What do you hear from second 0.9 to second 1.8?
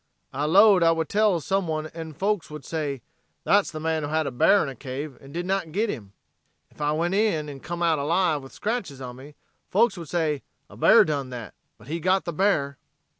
would tell some